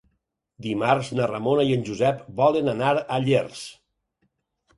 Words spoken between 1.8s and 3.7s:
Josep volen anar a Llers.